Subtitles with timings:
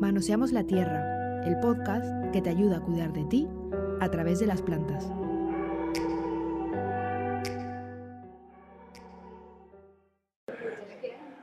[0.00, 3.46] Manoseamos la Tierra, el podcast que te ayuda a cuidar de ti
[4.00, 5.12] a través de las plantas.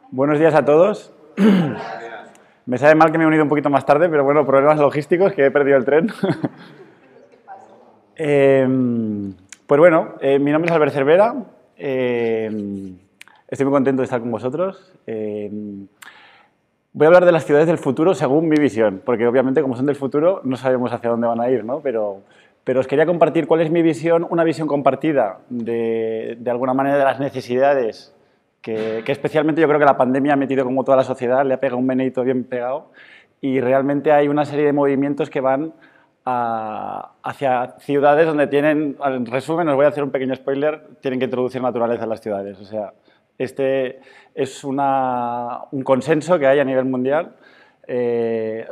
[0.09, 1.13] Buenos días a todos.
[2.65, 5.33] Me sabe mal que me he unido un poquito más tarde, pero bueno, problemas logísticos,
[5.33, 6.11] que he perdido el tren.
[8.19, 9.35] Em,
[9.67, 11.35] pues bueno, eh, mi nombre es Albert Cervera.
[11.75, 12.97] Em,
[13.47, 14.91] estoy muy contento de estar con vosotros.
[15.05, 15.87] Em,
[16.93, 19.85] voy a hablar de las ciudades del futuro según mi visión, porque obviamente como son
[19.85, 21.79] del futuro no sabemos hacia dónde van a ir, ¿no?
[21.81, 22.21] Pero,
[22.63, 26.97] pero os quería compartir cuál es mi visión, una visión compartida de, de alguna manera
[26.97, 28.13] de las necesidades
[28.61, 31.53] que, que, especialmente yo creo que la pandemia ha metido como toda la sociedad, le
[31.53, 32.91] ha pegado un meneito bien pegado
[33.41, 35.73] y realmente hay una serie de movimientos que van
[36.25, 41.19] a, hacia ciudades donde tienen, en resumen, os voy a hacer un pequeño spoiler, tienen
[41.19, 42.59] que introducir naturaleza en las ciudades.
[42.59, 42.93] O sea,
[43.37, 44.01] este
[44.37, 47.35] es una, un consenso que hay a nivel mundial.
[47.87, 48.67] Eh,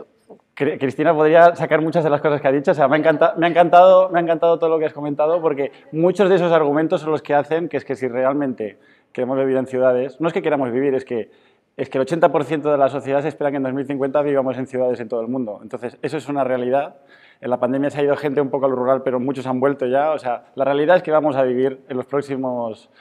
[0.53, 2.69] Cristina podría sacar muchas de las cosas que ha dicho.
[2.69, 4.93] O sea, me ha, encantado, me, ha encantado, me ha encantado todo lo que has
[4.93, 8.77] comentado porque muchos de esos argumentos son los que hacen que es que si realmente
[9.11, 11.31] queremos vivir en ciudades, no es que queramos vivir, es que,
[11.77, 14.99] es que el 80% de la sociedad se espera que en 2050 vivamos en ciudades
[14.99, 15.61] en todo el mundo.
[15.63, 16.97] Entonces, eso es una realidad.
[17.41, 19.87] En la pandemia se ha ido gente un poco al rural, pero muchos han vuelto
[19.87, 20.11] ya.
[20.11, 22.91] O sea, la realidad es que vamos a vivir en los próximos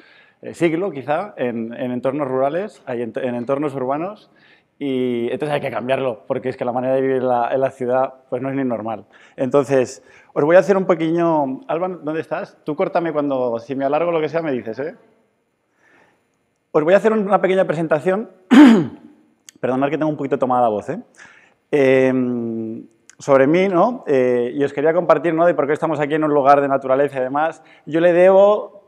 [0.45, 4.31] eh, siglos, quizá, en, en, entornos rurales, en, en entornos urbanos.
[4.79, 8.13] Y entonces hay que cambiarlo, porque es que la manera de vivir en la, ciudad
[8.29, 9.07] pues no es ni normal.
[9.37, 10.03] Entonces,
[10.35, 11.63] os voy a hacer un pequeño...
[11.67, 12.59] Alba, ¿dónde estás?
[12.63, 14.97] Tú córtame cuando, si me alargo lo que sea, me dices, ¿eh?
[16.73, 18.29] Os voy a hacer una pequeña presentación.
[19.61, 21.01] Perdonad que tengo un poquito tomada la voz, ¿eh?
[21.71, 22.13] eh
[23.19, 24.05] sobre mí, ¿no?
[24.07, 25.47] Eh, y os quería compartir, ¿no?
[25.47, 27.63] De por qué estamos aquí en un lugar de naturaleza y demás.
[27.87, 28.84] Yo le debo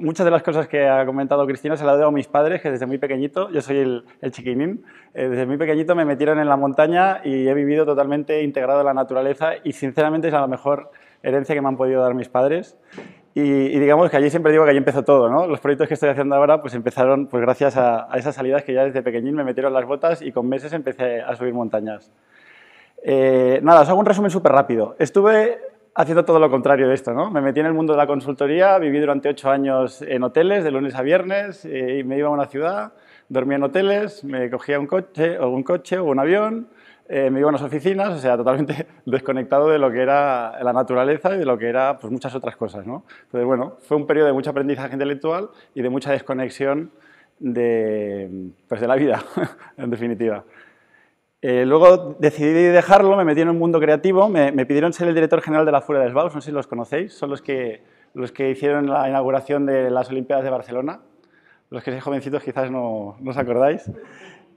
[0.00, 2.70] muchas de las cosas que ha comentado Cristina se las debo a mis padres, que
[2.70, 6.48] desde muy pequeñito, yo soy el, el chiquinín, eh, desde muy pequeñito me metieron en
[6.48, 10.90] la montaña y he vivido totalmente integrado en la naturaleza y sinceramente es la mejor
[11.22, 12.78] herencia que me han podido dar mis padres.
[13.34, 15.46] Y, digamos que allí siempre digo que allí empezó todo, ¿no?
[15.46, 18.74] Los proyectos que estoy haciendo ahora pues empezaron pues gracias a, a esas salidas que
[18.74, 22.12] ya desde pequeñín me metieron las botas y con meses empecé a subir montañas.
[23.02, 24.94] Eh, nada, os hago un resumen súper rápido.
[24.98, 27.30] Estuve haciendo todo lo contrario de esto, ¿no?
[27.30, 30.70] Me metí en el mundo de la consultoría, viví durante ocho años en hoteles, de
[30.70, 32.92] lunes a viernes, eh, y me iba a una ciudad,
[33.28, 36.68] dormía en hoteles, me cogía un coche o un, coche, o un avión,
[37.08, 40.72] eh, me iba a unas oficinas, o sea, totalmente desconectado de lo que era la
[40.72, 43.04] naturaleza y de lo que era pues, muchas otras cosas, ¿no?
[43.24, 46.90] Entonces, bueno, fue un periodo de mucho aprendizaje intelectual y de mucha desconexión
[47.38, 49.22] de, pues, de la vida,
[49.76, 50.44] en definitiva.
[51.44, 55.42] Eh, luego decidí dejarlo, me metí en un mundo creativo, me, pidieron ser el director
[55.42, 57.82] general de la Fuera de Baus, no sé si los conocéis, son los que,
[58.14, 61.00] los que hicieron la inauguración de las Olimpiadas de Barcelona.
[61.68, 63.88] Los que sois jovencitos quizás no, no os acordáis.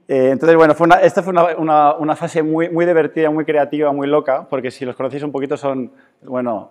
[0.06, 4.06] Eh, entonces, bueno, esta fue una, una, una, fase muy, muy divertida, muy creativa, muy
[4.06, 5.90] loca, porque si los conocéis un poquito son,
[6.22, 6.70] bueno,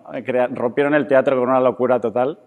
[0.52, 2.38] rompieron el teatro con una locura total.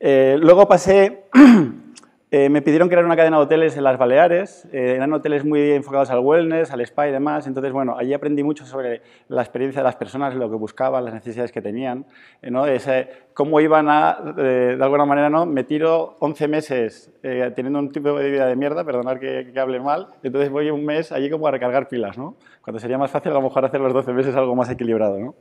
[0.00, 1.24] Eh, luego pasé
[2.30, 5.70] Eh, me pidieron crear una cadena de hoteles en las Baleares, eh, eran hoteles muy
[5.70, 9.80] enfocados al wellness, al spa y demás, entonces bueno, allí aprendí mucho sobre la experiencia
[9.80, 12.04] de las personas, lo que buscaban, las necesidades que tenían,
[12.42, 12.66] eh, ¿no?
[12.66, 15.46] Ese, cómo iban a, eh, de alguna manera, ¿no?
[15.46, 19.80] me tiro 11 meses teniendo un tipo de vida de mierda, perdonad que, que, hable
[19.80, 22.36] mal, entonces voy un mes allí como a recargar pilas, ¿no?
[22.60, 25.18] cuando sería más fácil a lo mejor hacer los 12 meses algo más equilibrado.
[25.18, 25.34] ¿no?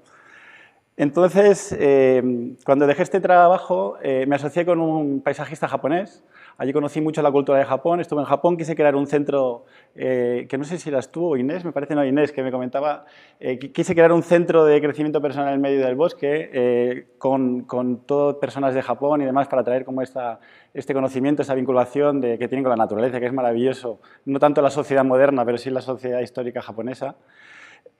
[0.95, 1.77] Entonces,
[2.65, 6.23] cuando dejé este trabajo, me asocié con un paisajista japonés.
[6.59, 7.99] Allí conocí mucho la cultura de Japón.
[7.99, 11.37] Estuve en Japón, quise crear un centro, eh, que no sé si eras tú o
[11.37, 13.05] Inés, me parece no Inés, que me comentaba,
[13.39, 18.05] eh, quise crear un centro de crecimiento personal en medio del bosque eh, con, con
[18.05, 20.39] todas personas de Japón y demás para traer como esta,
[20.73, 23.99] este conocimiento, esta vinculación de, que tienen con la naturaleza, que es maravilloso.
[24.25, 27.15] No tanto la sociedad moderna, pero sí la sociedad histórica japonesa.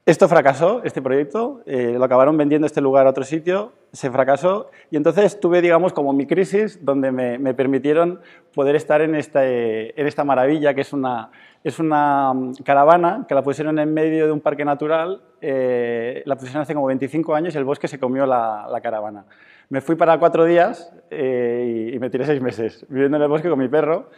[0.07, 4.71] Esto fracasó, este proyecto, eh, lo acabaron vendiendo este lugar a otro sitio, se fracasó
[4.89, 8.21] y entonces tuve, digamos, como mi crisis donde me, me permitieron
[8.53, 11.29] poder estar en, este, en esta maravilla que es una,
[11.61, 16.37] es una mm, caravana que la pusieron en medio de un parque natural, eh, la
[16.37, 19.25] pusieron hace como 25 años y el bosque se comió la, la caravana.
[19.67, 23.29] Me fui para cuatro días eh, y, y me tiré seis meses viviendo en el
[23.29, 24.09] bosque con mi perro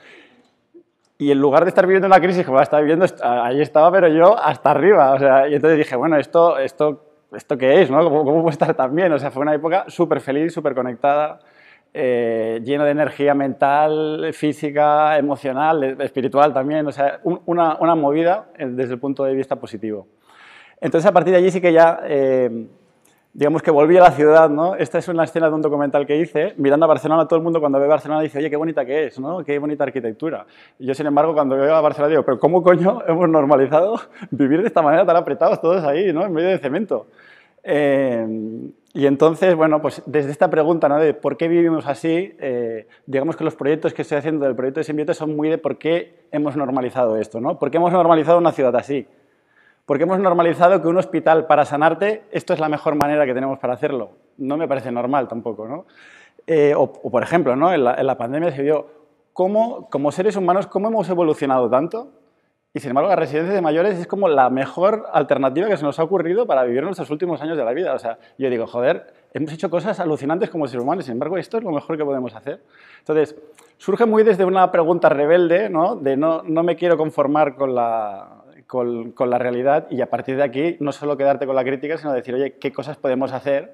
[1.22, 4.08] y en lugar de estar viviendo una crisis como la estaba viviendo, ahí estaba, pero
[4.08, 5.12] yo hasta arriba.
[5.12, 7.04] O sea, y entonces dije, bueno, ¿esto, esto,
[7.36, 7.92] esto qué es?
[7.92, 8.02] ¿no?
[8.06, 9.12] ¿Cómo, ¿Cómo puede estar tan bien?
[9.12, 11.40] O sea, fue una época súper feliz, súper conectada,
[11.94, 16.88] eh, llena de energía mental, física, emocional, espiritual también.
[16.88, 20.08] O sea, un, una, una, movida desde el punto de vista positivo.
[20.80, 22.00] Entonces, a partir de allí sí que ya...
[22.06, 22.68] Eh,
[23.34, 24.76] digamos que volví a la ciudad, ¿no?
[24.76, 27.60] Esta es una escena de un documental que hice, mirando a Barcelona, todo el mundo
[27.60, 29.44] cuando ve Barcelona dice, oye, qué bonita que es, ¿no?
[29.44, 30.46] Qué bonita arquitectura.
[30.80, 34.00] Y yo, sin embargo, cuando veo a Barcelona digo, pero ¿cómo coño hemos normalizado
[34.32, 36.26] vivir de esta manera tan apretados todos ahí, ¿no?
[36.26, 37.08] En medio de cemento.
[37.64, 38.26] Eh,
[38.94, 40.98] y entonces, bueno, pues desde esta pregunta, ¿no?
[40.98, 44.80] De por qué vivimos así, eh, digamos que los proyectos que estoy haciendo del proyecto
[44.80, 47.60] de Simbiote son muy de por qué hemos normalizado esto, ¿no?
[47.60, 49.08] ¿Por qué hemos normalizado una ciudad así?
[49.90, 53.58] Porque hemos normalizado que un hospital para sanarte, esto es la mejor manera que tenemos
[53.58, 54.12] para hacerlo.
[54.38, 55.88] No me parece normal tampoco, ¿no?
[56.46, 57.74] Eh, o, por ejemplo, ¿no?
[57.74, 58.86] en, la, pandemia se vio
[59.34, 62.12] cómo, como seres humanos, cómo hemos evolucionado tanto
[62.72, 65.98] y sin embargo, la residencia de mayores es como la mejor alternativa que se nos
[65.98, 67.96] ha ocurrido para vivir nuestros últimos años de la vida.
[67.96, 71.58] O sea, yo digo, joder, hemos hecho cosas alucinantes como seres humanos, sin embargo, esto
[71.58, 72.62] es lo mejor que podemos hacer.
[73.00, 73.36] Entonces,
[73.78, 75.96] surge muy desde una pregunta rebelde, ¿no?
[75.96, 78.39] De no, no me quiero conformar con la,
[78.70, 82.14] con, la realidad y a partir de aquí no solo quedarte con la crítica, sino
[82.14, 83.74] decir, oye, ¿qué cosas podemos hacer?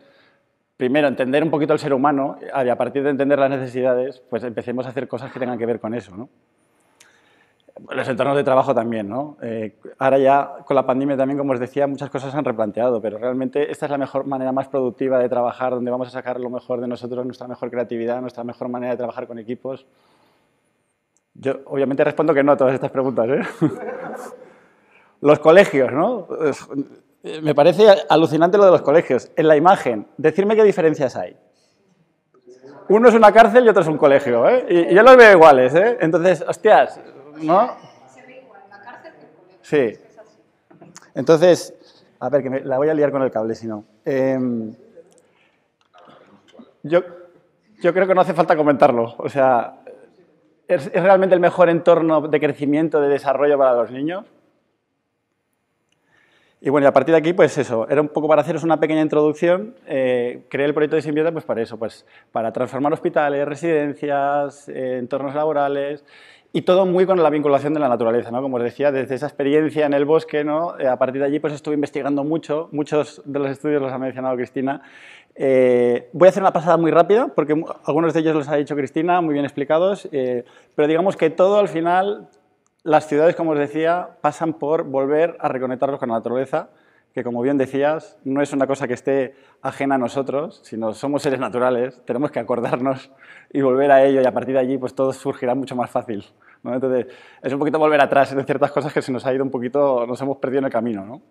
[0.78, 4.46] Primero, entender un poquito al ser humano y a partir de entender las necesidades, pues
[4.46, 6.30] empecemos a hacer cosas que tengan que ver con eso, ¿no?
[7.90, 9.36] Los entornos de trabajo también, ¿no?
[9.42, 13.02] Eh, ahora ya con la pandemia también, como os decía, muchas cosas se han replanteado,
[13.02, 16.40] pero realmente esta es la mejor manera más productiva de trabajar, donde vamos a sacar
[16.40, 19.86] lo mejor de nosotros, nuestra mejor creatividad, nuestra mejor manera de trabajar con equipos.
[21.34, 23.42] Yo obviamente respondo que no a todas estas preguntas, ¿eh?
[25.26, 26.28] Los colegios, ¿no?
[27.42, 29.32] Me parece alucinante lo de los colegios.
[29.36, 31.36] En la imagen, decirme qué diferencias hay.
[32.90, 34.68] Uno es una cárcel y otro es un colegio, ¿eh?
[34.70, 35.98] Y, yo los veo iguales, ¿eh?
[36.00, 37.00] Entonces, hostias,
[37.42, 37.76] ¿no?
[38.14, 39.60] Se ve igual, la cárcel el colegio.
[39.64, 40.00] Sí.
[41.16, 41.74] Entonces,
[42.20, 43.84] a ver, que me, la voy a liar con el cable, si no.
[44.06, 44.76] Em,
[46.84, 47.02] yo,
[47.82, 49.16] yo creo que no hace falta comentarlo.
[49.18, 49.80] O sea,
[50.68, 54.26] ¿es, ¿es realmente el mejor entorno de crecimiento, de desarrollo para los niños?
[56.66, 58.80] Y bueno, y a partir de aquí, pues eso, era un poco para haceros una
[58.80, 59.76] pequeña introducción.
[59.86, 64.98] Eh, creé el proyecto de Simbiota pues para eso, pues para transformar hospitales, residencias, eh,
[64.98, 66.04] entornos laborales
[66.54, 68.42] y todo muy con la vinculación de la naturaleza, ¿no?
[68.42, 70.76] Como os decía, desde esa experiencia en el bosque, ¿no?
[70.80, 74.00] Eh, a partir de allí pues estuve investigando mucho, muchos de los estudios los ha
[74.00, 74.82] mencionado Cristina.
[75.38, 77.54] voy a hacer una pasada muy rápida, porque
[77.86, 81.68] algunos de ellos los ha dicho Cristina, muy bien explicados, pero digamos que todo al
[81.68, 82.28] final
[82.86, 86.70] las ciudades, como os decía, pasan por volver a reconectarlos con la naturaleza,
[87.16, 91.24] que como bien decías, no es una cosa que esté ajena a nosotros, sino somos
[91.24, 93.10] seres naturales, tenemos que acordarnos
[93.52, 96.24] y volver a ello y a partir de allí pues todo surgirá mucho más fácil.
[96.64, 97.08] Entonces,
[97.42, 100.06] es un poquito volver atrás en ciertas cosas que se nos ha ido un poquito,
[100.06, 101.22] nos hemos perdido en el camino.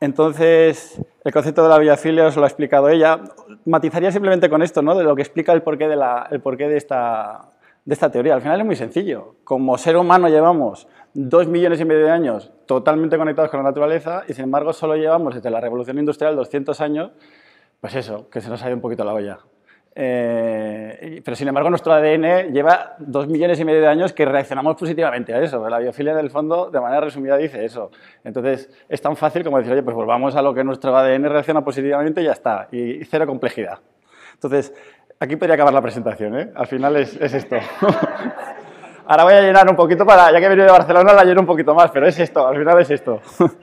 [0.00, 3.20] Entonces, el concepto de la biafilia os lo ha explicado ella.
[3.66, 4.96] Matizaría simplemente con esto, ¿no?
[4.96, 7.50] de lo que explica el porqué de, la, el porqué de esta
[7.84, 8.34] de esta teoría.
[8.34, 9.36] Al final es muy sencillo.
[9.44, 14.22] Como ser humano llevamos dos millones y medio de años totalmente conectados con la naturaleza
[14.28, 17.10] y sin embargo solo llevamos desde la revolución industrial 200 años,
[17.80, 19.38] pues eso, que se nos ha ido un poquito la olla.
[19.92, 24.76] Eh, pero sin embargo nuestro ADN lleva dos millones y medio de años que reaccionamos
[24.76, 25.68] positivamente a eso.
[25.68, 27.90] La biofilia en el fondo, de manera resumida, dice eso.
[28.22, 31.64] Entonces es tan fácil como decir, oye, pues volvamos a lo que nuestro ADN reacciona
[31.64, 32.68] positivamente y ya está.
[32.70, 33.80] Y cero complejidad.
[34.34, 34.72] Entonces,
[35.22, 36.50] Aquí podría acabar la presentación, ¿eh?
[36.54, 37.56] Al final es, esto.
[39.06, 41.42] Ahora voy a llenar un poquito para, ya que he venido de Barcelona, la lleno
[41.42, 43.20] un poquito más, pero es esto, al final es esto.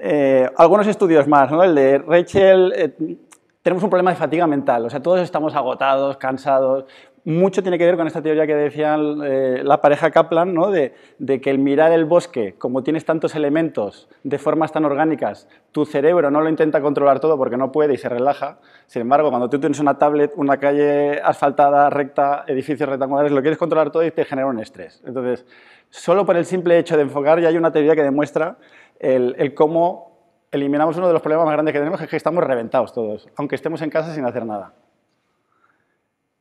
[0.00, 1.60] Eh, algunos estudios más, ¿no?
[1.64, 3.16] El de Rachel, eh,
[3.60, 6.84] tenemos un problema de fatiga mental, o sea, todos estamos agotados, cansados,
[7.24, 10.70] mucho tiene que ver con esta teoría que decían eh, la pareja Kaplan, ¿no?
[10.70, 10.92] de,
[11.40, 16.30] que el mirar el bosque, como tienes tantos elementos de formas tan orgánicas, tu cerebro
[16.30, 18.58] no lo intenta controlar todo porque no puede y se relaja.
[18.86, 23.58] Sin embargo, cuando tú tienes una tablet, una calle asfaltada, recta, edificios rectangulares, lo quieres
[23.58, 25.02] controlar todo y te genera un estrés.
[25.06, 25.46] Entonces,
[25.90, 28.58] solo por el simple hecho de enfocar ya hay una teoría que demuestra
[28.98, 30.08] el, el cómo
[30.50, 33.28] eliminamos uno de los problemas más grandes que tenemos, que es que estamos reventados todos,
[33.36, 34.72] aunque estemos en casa sin hacer nada.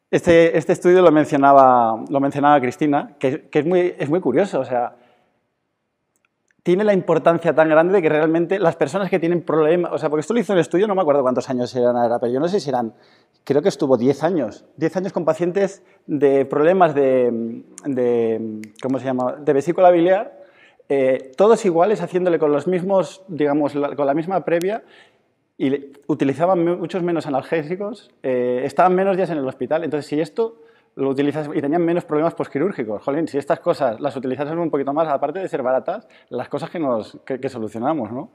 [0.10, 4.62] Este, este, estudio lo mencionaba, lo mencionaba Cristina, que, es, muy, es muy curioso.
[4.62, 4.96] O sea,
[6.64, 10.10] tiene la importancia tan grande de que realmente las personas que tienen problemas, o sea,
[10.10, 12.32] porque esto lo hizo en el estudio, no me acuerdo cuántos años eran ahora, pero
[12.32, 12.94] yo no sé si eran,
[13.44, 19.06] creo que estuvo 10 años, 10 años con pacientes de problemas de, de ¿cómo se
[19.06, 20.42] llama?, de vesícula biliar,
[20.90, 24.84] eh, todos iguales, haciéndole con los mismos, digamos, con la misma previa,
[25.58, 29.84] y utilizaban muchos menos analgésicos, eh, estaban menos días en el hospital.
[29.84, 30.62] Entonces, si esto
[30.96, 34.94] lo utilizas y tenían menos problemas postquirúrgicos, jolín, si estas cosas las utilizasen un poquito
[34.94, 38.32] más, aparte de ser baratas, las cosas que, nos, que, solucionamos, ¿no?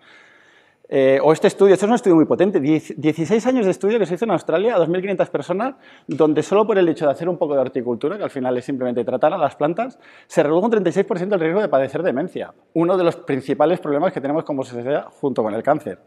[0.88, 4.04] Eh, o este estudio, esto es un estudio muy potente, 16 años de estudio que
[4.04, 5.74] se hizo en Australia a 2.500 personas,
[6.06, 8.64] donde solo por el hecho de hacer un poco de horticultura, que al final es
[8.64, 12.98] simplemente tratar a las plantas, se redujo un 36% el riesgo de padecer demencia, uno
[12.98, 15.98] de los principales problemas que tenemos como sociedad junto con el cáncer.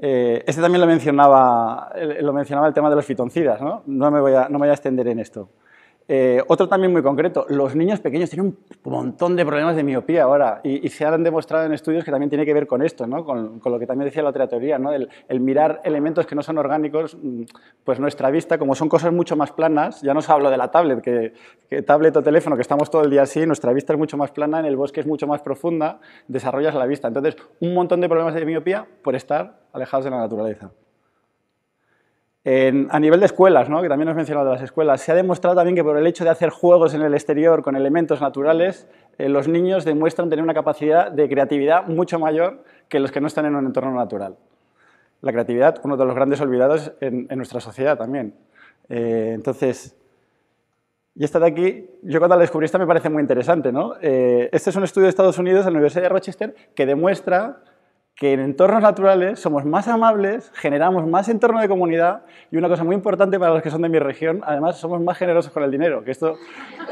[0.00, 3.82] Eh, este también lo mencionaba, lo mencionaba el tema de los fitoncidas, ¿no?
[3.86, 5.48] No me voy a, no me voy a extender en esto.
[6.10, 8.46] Eh, otro también muy concreto, los niños pequeños tienen
[8.82, 12.30] un montón de problemas de miopía ahora y, se han demostrado en estudios que también
[12.30, 13.26] tiene que ver con esto, ¿no?
[13.26, 14.90] con, lo que también decía la teoría, ¿no?
[14.90, 17.42] el, mirar elementos que no son orgánicos, mm,
[17.84, 20.70] pues nuestra vista, como son cosas mucho más planas, ya no os hablo de la
[20.70, 21.34] tablet, que,
[21.68, 24.30] que, tablet o teléfono, que estamos todo el día así, nuestra vista es mucho más
[24.30, 27.08] plana, en el bosque es mucho más profunda, desarrollas la vista.
[27.08, 30.70] Entonces, un montón de problemas de miopía por estar alejados de la naturaleza
[32.44, 33.82] a nivel de escuelas, ¿no?
[33.82, 36.06] que también os he mencionado de las escuelas, se ha demostrado también que por el
[36.06, 40.42] hecho de hacer juegos en el exterior con elementos naturales, eh, los niños demuestran tener
[40.42, 44.36] una capacidad de creatividad mucho mayor que los que no están en un entorno natural.
[45.20, 48.34] La creatividad, uno de los grandes olvidados en, nuestra sociedad también.
[48.88, 49.96] Eh, entonces,
[51.18, 53.72] y esta de aquí, yo cuando la descubrí esta me parece muy interesante.
[53.72, 53.94] ¿no?
[54.00, 57.60] Eh, este es un estudio de Estados Unidos, de la Universidad de Rochester, que demuestra
[58.18, 62.82] que en entornos naturales somos más amables, generamos más entorno de comunidad y una cosa
[62.82, 65.70] muy importante para los que son de mi región, además somos más generosos con el
[65.70, 66.36] dinero, que esto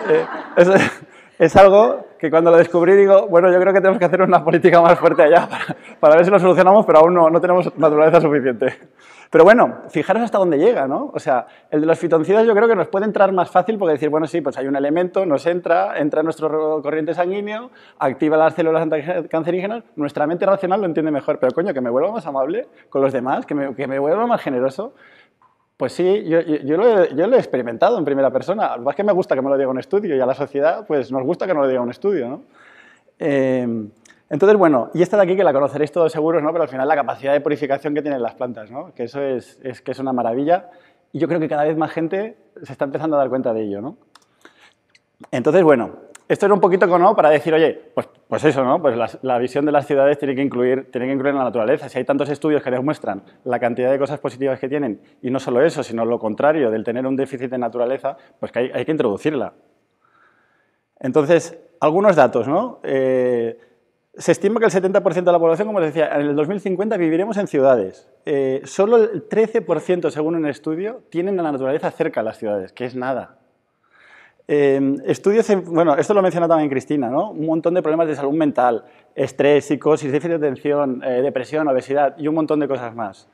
[0.09, 0.25] eh,
[1.39, 4.45] es, algo que cuando lo descubrí digo, bueno, yo creo que tenemos que hacer una
[4.45, 7.77] política más fuerte allá para, para ver si lo solucionamos, pero aún no, no tenemos
[7.79, 8.75] naturaleza suficiente.
[9.31, 11.11] Pero bueno, fijaros hasta dónde llega, ¿no?
[11.13, 13.93] O sea, el de los fitoncidas yo creo que nos puede entrar más fácil porque
[13.93, 18.37] decir, bueno, sí, pues hay un elemento, nos entra, entra en nuestro corriente sanguíneo, activa
[18.37, 18.87] las células
[19.29, 23.03] cancerígenas, nuestra mente racional lo entiende mejor, pero coño, que me vuelva más amable con
[23.03, 24.95] los demás, que me, que me vuelva más generoso,
[25.77, 28.77] pues sí, yo, yo, lo he, lo experimentado en primera persona.
[28.79, 31.13] Más que me gusta que me lo diga un estudio y a la sociedad pues
[31.13, 32.29] nos gusta que nos lo diga un estudio.
[32.29, 32.43] ¿no?
[33.19, 33.89] Eh,
[34.31, 36.51] entonces, bueno, y esta de aquí que la conoceréis todos seguros, ¿no?
[36.51, 38.95] pero al final la capacidad de purificación que tienen las plantas, ¿no?
[38.95, 40.71] que eso es, es, que es una maravilla.
[41.13, 43.63] Y yo creo que cada vez más gente se está empezando a dar cuenta de
[43.63, 43.83] ello.
[43.83, 43.99] ¿no?
[45.31, 45.97] Entonces, bueno,
[46.29, 47.15] esto era un poquito ¿no?
[47.15, 48.81] para decir, oye, pues, pues eso, ¿no?
[48.81, 51.89] pues la, visión de las ciudades tiene que, incluir, tiene que incluir la naturaleza.
[51.89, 55.39] Si hay tantos estudios que demuestran la cantidad de cosas positivas que tienen, y no
[55.39, 58.85] solo eso, sino lo contrario, del tener un déficit de naturaleza, pues que hay, hay
[58.85, 59.53] que introducirla.
[60.99, 62.81] Entonces, algunos datos, ¿no?
[62.83, 63.59] Eh,
[64.17, 67.37] se estima que el 70% de la población, como les decía, en el 2050 viviremos
[67.37, 68.09] en ciudades.
[68.25, 72.87] Eh, solo el 13%, según un estudio, tienen la naturaleza cerca de las ciudades, que
[72.87, 73.39] es nada.
[74.49, 77.31] Eh, estudios, bueno, esto lo menciona también Cristina, ¿no?
[77.31, 78.85] Un montón de problemas de salud mental,
[79.15, 83.29] estrés, psicosis, déficit de atención, eh, depresión, obesidad y un montón de cosas más.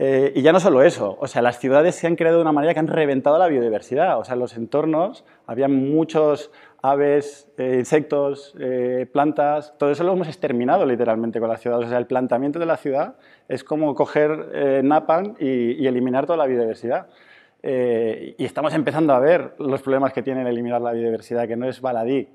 [0.00, 2.72] y ya no solo eso, o sea, las ciudades se han creado de una manera
[2.72, 4.20] que han reventado la biodiversidad.
[4.20, 6.52] O sea, en los entornos había muchos
[6.82, 11.86] aves, eh, insectos, eh, plantas, todo eso lo hemos exterminado literalmente con las ciudades.
[11.86, 13.16] O sea, el planteamiento de la ciudad
[13.48, 17.08] es como coger eh, Napan y, eliminar toda la biodiversidad.
[17.62, 21.80] Y estamos empezando a ver los problemas que tiene eliminar la biodiversidad, que no es
[21.80, 22.28] baladí.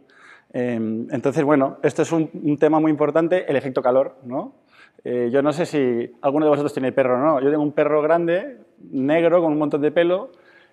[0.52, 4.18] entonces, bueno, esto es un, tema muy importante, el efecto calor.
[4.24, 4.54] ¿no?
[5.04, 7.42] yo no sé si alguno de vosotros tiene perro o no.
[7.42, 8.58] Yo tengo un perro grande,
[8.92, 10.32] negro, con un montón de pelo,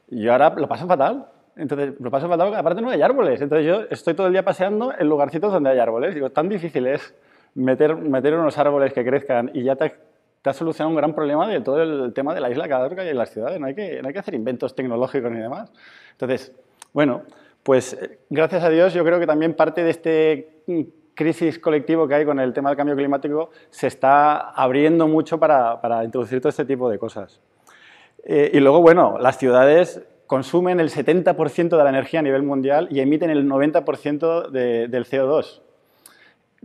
[0.09, 1.27] y ahora lo paso fatal.
[1.57, 3.41] Entonces, lo paso fatal aparte no hay árboles.
[3.41, 6.15] Entonces, yo estoy todo el día paseando en lugarcitos donde hay árboles.
[6.15, 7.15] Digo, tan difícil es
[7.55, 9.95] meter, meter unos árboles que crezcan y ya te,
[10.43, 13.09] te ha solucionado un gran problema de todo el tema de la isla Cadorca y
[13.09, 13.61] en las ciudades.
[13.61, 15.71] No hay, que, no hay que hacer inventos tecnológicos ni demás.
[16.13, 16.53] Entonces,
[16.93, 17.23] bueno,
[17.63, 20.81] pues eh, gracias a Dios yo creo que también parte de este mm,
[21.15, 25.81] crisis colectivo que hay con el tema del cambio climático se está abriendo mucho para,
[25.81, 27.41] para introducir todo este tipo de cosas.
[28.25, 32.89] Eh, y luego, bueno, las ciudades consumen el 70% de la energía a nivel mundial
[32.91, 35.61] y emiten el 90% del CO2.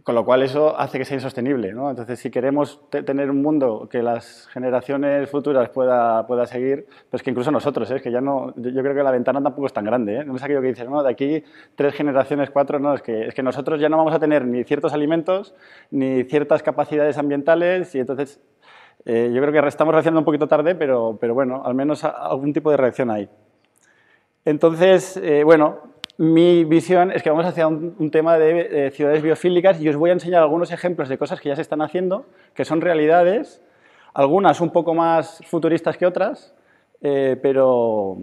[0.04, 1.74] Con lo cual eso hace que sea insostenible.
[1.74, 1.90] ¿no?
[1.90, 7.30] Entonces, si queremos tener un mundo que las generaciones futuras pueda, pueda seguir, pues que
[7.30, 8.02] incluso nosotros, ¿eh?
[8.02, 10.18] que ya no, yo creo que la ventana tampoco es tan grande.
[10.18, 10.26] ¿eh?
[10.26, 11.44] No es aquello que dices, no, de aquí
[11.76, 14.64] tres generaciones, cuatro, no, es que, es que nosotros ya no vamos a tener ni
[14.66, 15.56] ciertos alimentos,
[15.92, 18.42] ni ciertas capacidades ambientales, y entonces
[19.06, 22.54] eh, yo creo que estamos reaccionando un poquito tarde, pero, pero bueno, al menos algún
[22.54, 23.30] tipo de reacción hay.
[24.46, 25.80] Entonces, eh, bueno,
[26.18, 30.14] mi visión es que vamos hacia un, tema de, ciudades biofílicas y os voy a
[30.14, 33.62] enseñar algunos ejemplos de cosas que ya se están haciendo, que son realidades,
[34.14, 36.56] algunas un poco más futuristas que otras,
[37.02, 38.18] eh, pero,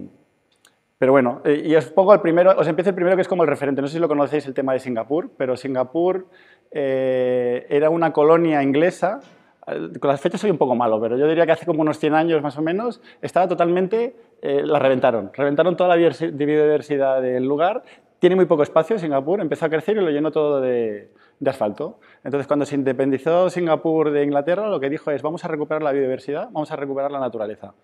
[0.99, 3.43] pero bueno, eh, y os pongo el primero, os empiezo el primero que es como
[3.43, 6.27] el referente, no sé si lo conocéis el tema de Singapur, pero Singapur
[6.71, 9.21] era una colonia inglesa
[9.65, 12.15] con las fechas soy un poco malo, pero yo diría que hace como unos 100
[12.15, 15.31] años más o menos, estaba totalmente, eh, la reventaron.
[15.33, 17.85] Reventaron toda la biodiversidad del lugar.
[18.19, 21.11] Tiene muy poco espacio Singapur, empezó a crecer y lo llenó todo de,
[21.47, 22.01] asfalto.
[22.25, 25.93] Entonces, cuando se independizó Singapur de Inglaterra, lo que dijo es, vamos a recuperar la
[25.93, 27.75] biodiversidad, vamos a recuperar la naturaleza.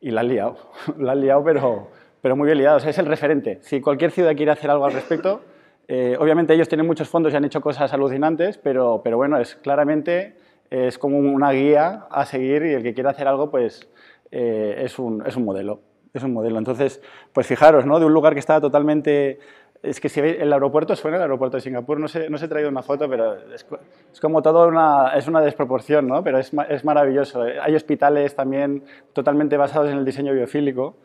[0.00, 0.56] Y la han liado,
[0.98, 1.88] la han liado, pero,
[2.20, 2.76] pero muy bien liado.
[2.78, 3.58] O sea, es el referente.
[3.62, 5.42] Si cualquier ciudad quiere hacer algo al respecto,
[5.86, 9.54] eh, obviamente ellos tienen muchos fondos y han hecho cosas alucinantes, pero, pero bueno, es
[9.56, 13.88] claramente es como una guía a seguir y el que quiera hacer algo, pues
[14.30, 15.80] eh, es, un, es un modelo.
[16.14, 16.58] Es un modelo.
[16.58, 18.00] Entonces, pues fijaros, ¿no?
[18.00, 19.38] De un lugar que estaba totalmente
[19.82, 22.46] es que si veis, el aeropuerto suena el aeropuerto de Singapur, no sé, no se
[22.46, 23.64] he traído una foto, pero es,
[24.12, 26.24] es como todo una, es una desproporción, ¿no?
[26.24, 27.42] Pero es, es, maravilloso.
[27.42, 28.82] Hay hospitales también
[29.12, 30.96] totalmente basados en el diseño biofílico.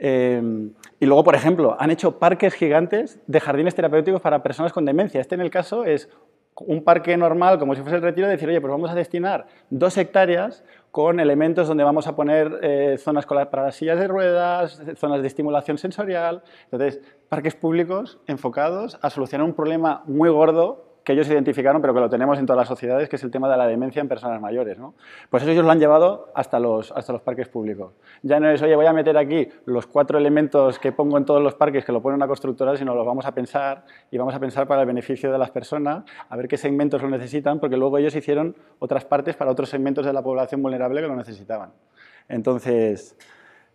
[0.00, 4.84] Eh, y luego, por ejemplo, han hecho parques gigantes de jardines terapéuticos para personas con
[4.84, 5.20] demencia.
[5.20, 6.08] Este en el caso es
[6.66, 9.96] un parque normal, como si fuese el retiro, decir, oye, pues vamos a destinar dos
[9.96, 15.20] hectáreas con elementos donde vamos a poner eh, zonas para las sillas de ruedas, zonas
[15.20, 16.42] de estimulación sensorial.
[16.70, 22.00] Entonces, parques públicos enfocados a solucionar un problema muy gordo que ellos identificaron, pero que
[22.00, 24.42] lo tenemos en todas las sociedades, que es el tema de la demencia en personas
[24.42, 24.78] mayores.
[24.78, 24.92] ¿no?
[25.30, 27.94] Pues eso ellos lo han llevado hasta los, hasta los parques públicos.
[28.22, 31.42] Ya no es, oye, voy a meter aquí los cuatro elementos que pongo en todos
[31.42, 34.38] los parques que lo pone una constructora, sino los vamos a pensar y vamos a
[34.38, 37.96] pensar para el beneficio de las personas, a ver qué segmentos lo necesitan, porque luego
[37.96, 41.70] ellos hicieron otras partes para otros segmentos de la población vulnerable que lo necesitaban.
[42.28, 43.16] Entonces,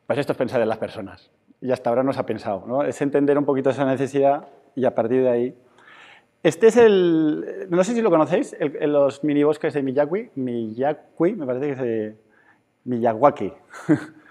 [0.05, 1.31] pues esto es pensar en las personas.
[1.61, 2.63] Y hasta ahora no se ha pensado.
[2.67, 2.83] ¿no?
[2.83, 5.55] Es entender un poquito esa necesidad y a partir de ahí
[6.43, 11.45] este es el, no sé si lo conocéis, el, los minibosques de Miyagi, Miyagi, me
[11.45, 12.15] parece que es de
[12.85, 13.53] Miyawaki.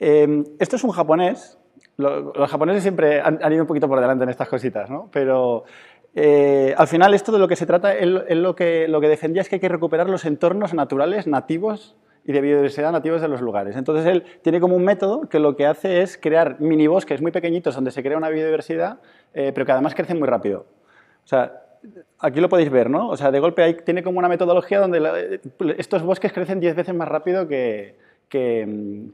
[0.00, 1.56] Em, esto es un japonés,
[1.96, 5.08] los japoneses siempre han, ido un poquito por delante en estas cositas, ¿no?
[5.12, 5.64] pero
[6.16, 9.40] eh, al final esto de lo que se trata, él, lo, que, lo que defendía
[9.40, 13.40] es que hay que recuperar los entornos naturales nativos y de biodiversidad nativos de los
[13.40, 13.76] lugares.
[13.76, 17.76] Entonces él tiene como un método que lo que hace es crear minibosques muy pequeñitos
[17.76, 18.98] donde se crea una biodiversidad,
[19.32, 20.66] eh, pero que además crecen muy rápido.
[21.24, 21.64] O sea,
[22.18, 23.08] aquí lo podéis ver, ¿no?
[23.08, 25.40] O sea, de golpe hay, tiene como una metodología donde
[25.78, 27.96] estos bosques crecen 10 veces más rápido que,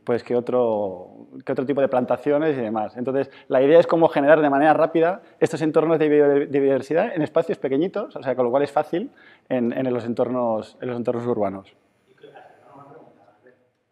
[0.04, 1.10] pues que, otro,
[1.44, 2.96] que otro tipo de plantaciones y demás.
[2.96, 7.58] Entonces, la idea es cómo generar de manera rápida estos entornos de biodiversidad en espacios
[7.58, 9.10] pequeñitos, o sea, con lo cual es fácil
[9.48, 11.74] en, en los, entornos, en los entornos urbanos.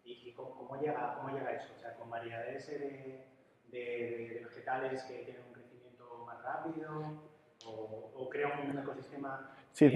[0.03, 1.67] ¿Y cómo llega, cómo llega eso?
[1.75, 3.25] O sea, con variedades de,
[3.71, 7.29] de vegetales que tienen un crecimiento más rápido
[7.65, 9.51] o, crea un ecosistema...
[9.71, 9.89] Sí,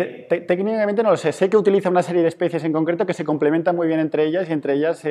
[0.48, 1.32] técnicamente no lo sé.
[1.32, 4.26] Sé que utiliza una serie de especies en concreto que se complementan muy bien entre
[4.26, 5.04] ellas y entre ellas,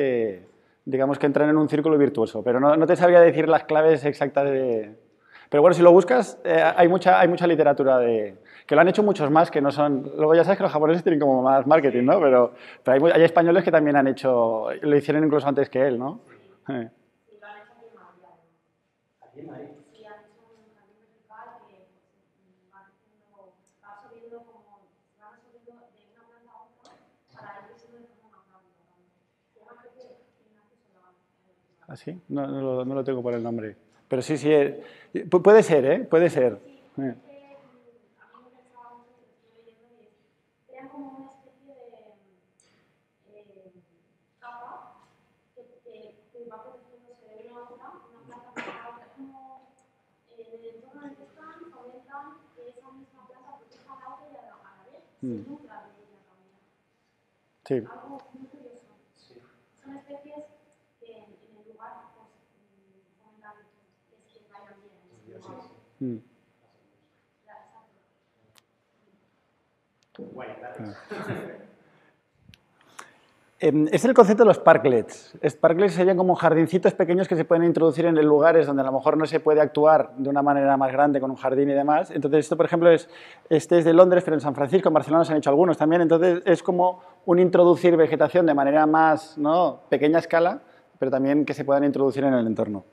[0.85, 2.43] digamos que entran en un círculo virtuoso.
[2.43, 4.95] Pero no, te sabría decir las claves exactas de...
[5.49, 8.35] Pero bueno, si lo buscas, eh, hay, mucha, hay mucha literatura de...
[8.65, 10.11] Que lo han hecho muchos más, que no son...
[10.17, 12.19] Luego ya sabes que los japoneses tienen como más marketing, ¿no?
[12.19, 14.69] Pero, pero hay, hay, españoles que también han hecho...
[14.81, 16.21] Lo hicieron incluso antes que él, ¿no?
[16.69, 16.89] Eh.
[31.93, 32.19] ¿Ah, sí?
[32.29, 33.75] No, no, lo, tengo por el nombre.
[34.07, 34.83] Pero sí, sí, eh,
[35.29, 35.99] puede ser, ¿eh?
[35.99, 36.57] Puede ser.
[36.97, 37.13] Eh.
[55.21, 55.41] Mm.
[57.65, 57.83] Sí.
[59.83, 60.45] Son especies
[60.99, 62.29] que en el lugar pues,
[63.19, 63.55] fomentan
[64.31, 65.32] que vayan bien.
[65.99, 66.17] Mm.
[73.59, 75.37] Em, es el concepto de los parklets.
[75.61, 79.15] Parklets serían como jardincitos pequeños que se pueden introducir en lugares donde a lo mejor
[79.15, 82.11] no se puede actuar de una manera más grande con un jardín y demás.
[82.11, 83.07] Entonces, esto, por ejemplo, es,
[83.49, 86.01] este es de Londres, pero en San Francisco, en Barcelona se han hecho algunos también.
[86.01, 89.79] Entonces, es como un introducir vegetación de manera más ¿no?
[89.87, 90.59] pequeña escala,
[90.99, 92.83] pero también que se puedan introducir en el entorno.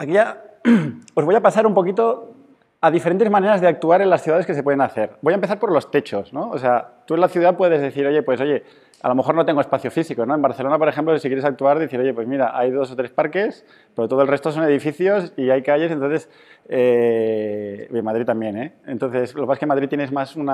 [0.00, 0.42] Aquí ya
[1.14, 2.32] os voy a pasar un poquito
[2.80, 5.10] a diferentes maneras de actuar en las ciudades que se pueden hacer.
[5.20, 6.48] Voy a empezar por los techos, ¿no?
[6.48, 8.64] O sea, tú en la ciudad puedes decir, oye, pues oye,
[9.02, 10.34] a lo mejor no tengo espacio físico, ¿no?
[10.34, 13.10] En Barcelona, por ejemplo, si quieres actuar, decir, oye, pues mira, hay dos o tres
[13.10, 16.30] parques, pero todo el resto son edificios y hay calles, entonces,
[16.66, 18.72] eh, en Madrid también, ¿eh?
[18.86, 20.48] Entonces, lo que pasa es que en Madrid tienes más un,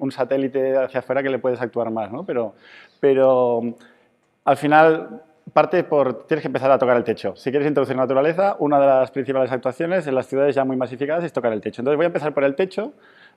[0.00, 2.24] un, satélite hacia afuera que le puedes actuar más, ¿no?
[2.24, 2.54] Pero,
[3.00, 3.60] pero
[4.46, 5.20] al final
[5.52, 7.34] parte por, tienes que empezar a tocar el techo.
[7.36, 11.24] Si quieres introducir naturaleza, una de las principales actuaciones en las ciudades ya muy masificadas
[11.24, 11.82] es tocar el techo.
[11.82, 12.92] Entonces voy a empezar por el techo,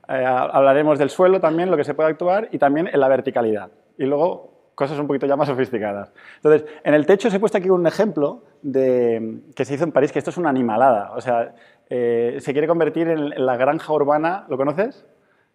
[0.08, 3.72] eh, hablaremos del suelo también, lo que se puede actuar, y también en la verticalidad.
[3.98, 6.12] Y luego cosas un poquito ya más sofisticadas.
[6.38, 9.92] Entonces, en el techo os he puesto aquí un ejemplo de, que se hizo en
[9.92, 11.12] París, que esto es una animalada.
[11.14, 11.54] O sea,
[11.90, 15.06] eh, se quiere convertir en, la granja urbana, ¿lo conoces?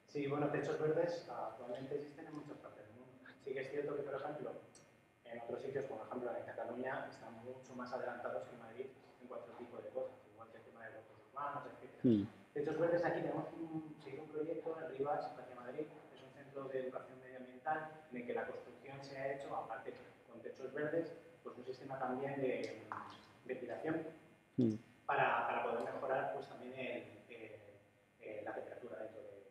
[0.07, 3.11] Sí, bueno, techos verdes actualmente existen en muchas partes del mundo.
[3.43, 4.51] Sí que es cierto que, por ejemplo,
[5.25, 8.87] en otros sitios, como por ejemplo en Cataluña, están mucho más adelantados que Madrid
[9.23, 11.96] en cualquier tipo de cosas, igual que el tema de los urbanos, etc.
[12.07, 12.23] Mm.
[12.55, 16.69] De hecho, verdes aquí tenemos un, un proyecto en Rivas, hacia Madrid, es un centro
[16.69, 19.93] de educación medioambiental en el que la construcción se ha hecho, aparte
[20.31, 22.87] con techos verdes, pues un sistema también de
[23.45, 24.07] ventilación
[24.57, 24.75] mm.
[25.05, 27.03] para, para, poder mejorar pues también el,
[28.21, 29.43] eh, la temperatura dentro del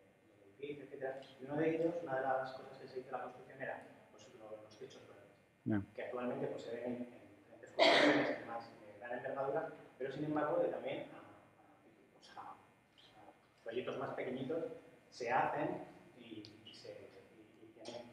[0.47, 1.25] edificio, etc.
[1.41, 3.83] Y uno de ellos, una de las cosas que se hizo en la construcción era
[4.11, 6.99] pues, los, techos verdes, que actualmente pues, se ven en,
[7.35, 11.07] diferentes construcciones más de gran envergadura, pero sin embargo de también
[13.65, 14.63] proyectos más pequeñitos
[15.09, 15.83] se hacen
[16.19, 17.09] y, se,
[17.61, 18.05] y, tienen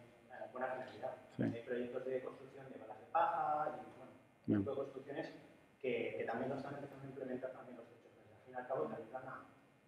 [0.52, 1.14] buena finalidad.
[1.38, 5.32] Hay proyectos de construcción de balas de paja y bueno, tipo de construcciones
[5.80, 8.10] que, que, también lo están empezando a implementar también los hechos.
[8.32, 9.44] Al fin y al cabo te ayudan a,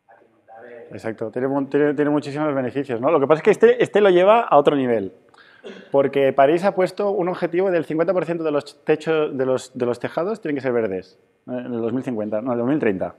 [0.09, 0.94] a el...
[0.94, 3.00] Exacto, tiene, tiene, tiene, muchísimos beneficios.
[3.00, 3.11] ¿no?
[3.11, 5.12] Lo que pasa es que este, este lo lleva a otro nivel.
[5.90, 9.98] Porque París ha puesto un objetivo del 50% de los techos de los, de los
[9.98, 13.14] tejados tienen que ser verdes eh, en el 2050, no, en el 2030.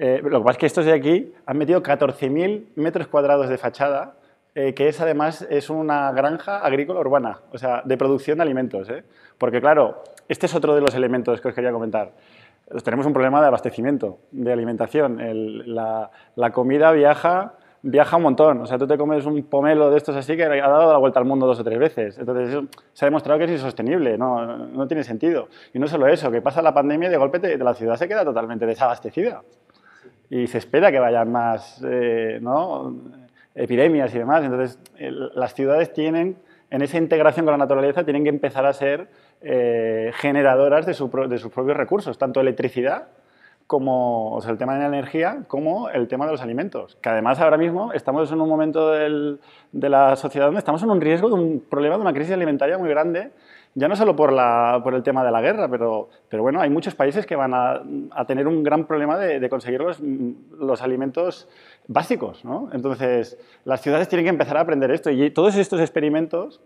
[0.00, 3.58] Eh, lo que pasa es que estos de aquí han metido 14.000 metros cuadrados de
[3.58, 4.14] fachada,
[4.54, 8.88] eh, que es además es una granja agrícola urbana, o sea, de producción de alimentos.
[8.90, 9.02] ¿eh?
[9.38, 12.12] Porque claro, este es otro de los elementos que os quería comentar.
[12.84, 15.18] tenemos un problema de abastecimiento, de alimentación.
[15.66, 16.10] la,
[16.52, 18.60] comida viaja, viaja un montón.
[18.60, 21.18] O sea, tú te comes un pomelo de estos así que ha dado la vuelta
[21.18, 22.18] al mundo dos o tres veces.
[22.18, 22.56] Entonces,
[22.92, 25.48] se ha demostrado que es insostenible, no, no, tiene sentido.
[25.74, 28.06] Y no solo eso, que pasa la pandemia y de golpe te, la ciudad se
[28.06, 29.42] queda totalmente desabastecida
[30.30, 32.40] y se espera que vayan más eh,
[33.54, 34.44] epidemias y demás.
[34.44, 34.78] Entonces,
[35.34, 36.36] las ciudades tienen,
[36.70, 39.08] en esa integración con la naturaleza, tienen que empezar a ser
[39.40, 43.08] eh, generadoras de, sus propios recursos, tanto electricidad
[43.66, 46.96] como o sea, el tema de la energía, como el tema de los alimentos.
[47.02, 51.00] Que además ahora mismo estamos en un momento de la sociedad donde estamos en un
[51.02, 53.30] riesgo de un problema de una crisis alimentaria muy grande
[53.74, 56.70] ya no solo por, la, por el tema de la guerra, pero, pero, bueno, hay
[56.70, 60.82] muchos países que van a, a tener un gran problema de, de conseguir los, los,
[60.82, 61.48] alimentos
[61.86, 62.44] básicos.
[62.44, 62.70] ¿no?
[62.72, 66.60] Entonces, las ciudades tienen que empezar a aprender esto y todos estos experimentos,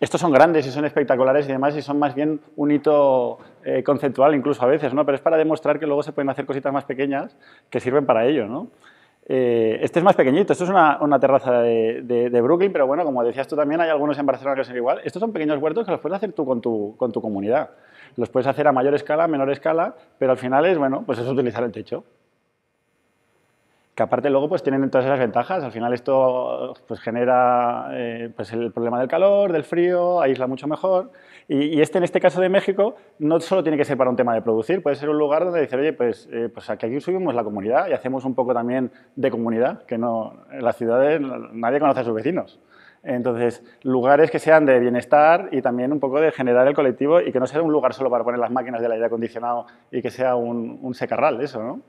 [0.00, 3.82] estos son grandes y son espectaculares y demás y son más bien un hito eh,
[3.82, 5.04] conceptual incluso a veces, ¿no?
[5.04, 7.36] pero es para demostrar que luego se pueden hacer cositas más pequeñas
[7.70, 8.46] que sirven para ello.
[8.46, 8.68] ¿no?
[9.26, 13.48] Eh, este es más pequeñito, esto es una, terraza de, Brooklyn, pero bueno, como decías
[13.48, 15.00] tú también, hay algunos en Barcelona que son igual.
[15.04, 17.70] Estos son pequeños huertos que los puedes hacer tú con tu, comunidad.
[18.16, 21.26] Los puedes hacer a mayor escala, menor escala, pero al final es, bueno, pues es
[21.26, 22.04] utilizar el techo
[23.94, 25.62] que aparte luego pues tienen todas esas ventajas.
[25.62, 30.66] Al final esto pues genera eh, pues el problema del calor, del frío, aísla mucho
[30.66, 31.12] mejor.
[31.48, 34.34] Y, este en este caso de México no solo tiene que ser para un tema
[34.34, 37.44] de producir, puede ser un lugar donde decir, oye, pues, eh, pues aquí subimos la
[37.44, 41.20] comunidad y hacemos un poco también de comunidad, que no, en las ciudades
[41.52, 42.60] nadie conoce a sus vecinos.
[43.02, 47.32] Entonces, lugares que sean de bienestar y también un poco de generar el colectivo y
[47.32, 50.10] que no sea un lugar solo para poner las máquinas del aire acondicionado y que
[50.10, 51.80] sea un, un secarral, eso, ¿no?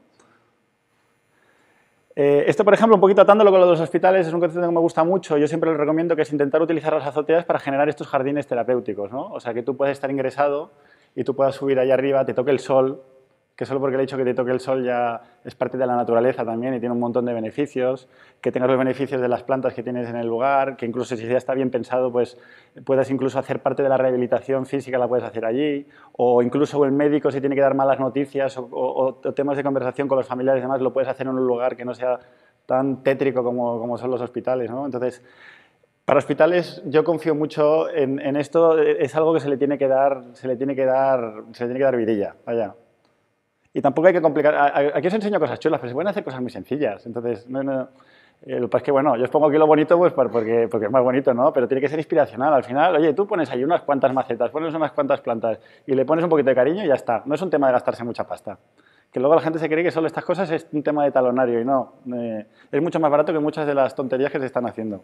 [2.16, 4.66] Eh, esto, por ejemplo, un poquito atándolo con lo de los hospitales, es un concepto
[4.66, 5.38] que me gusta mucho.
[5.38, 9.12] Yo siempre les recomiendo que es intentar utilizar las azoteas para generar estos jardines terapéuticos.
[9.12, 9.32] ¿no?
[9.32, 10.72] O sea, que tú puedes estar ingresado
[11.14, 13.02] y tú puedas subir allá arriba, te toque el sol,
[13.56, 15.96] que solo porque el hecho que te toque el sol ya es parte de la
[15.96, 18.10] naturaleza también y tiene un montón de beneficios,
[18.42, 21.26] que tengas los beneficios de las plantas que tienes en el lugar, que incluso si
[21.26, 22.38] ya está bien pensado, pues
[22.84, 26.92] puedas incluso hacer parte de la rehabilitación física, la puedes hacer allí, o incluso el
[26.92, 30.64] médico si tiene que dar malas noticias o, temas de conversación con los familiares y
[30.64, 32.20] demás, lo puedes hacer en un lugar que no sea
[32.66, 34.86] tan tétrico como, como son los hospitales, ¿no?
[34.86, 35.24] Entonces,
[36.04, 39.88] para hospitales yo confío mucho en, en, esto, es algo que se le tiene que
[39.88, 42.76] dar, se le tiene que dar, se le tiene que dar vidilla, vaya.
[43.76, 44.56] Y tampoco hay que complicar.
[44.96, 47.06] Aquí os enseño cosas chulas, pero se pueden hacer cosas muy sencillas.
[47.06, 47.90] Entonces, no, no,
[48.46, 51.04] eh, es que, bueno, yo os pongo aquí lo bonito pues porque, porque es más
[51.04, 51.52] bonito, ¿no?
[51.52, 52.54] Pero tiene que ser inspiracional.
[52.54, 56.06] Al final, oye, tú pones ahí unas cuantas macetas, pones unas cuantas plantas y le
[56.06, 57.24] pones un poquito de cariño y ya está.
[57.26, 58.58] No es un tema de gastarse mucha pasta.
[59.12, 61.60] Que luego la gente se cree que solo estas cosas es un tema de talonario
[61.60, 61.96] y no.
[62.16, 65.04] Eh, es mucho más barato que muchas de las tonterías que se están haciendo.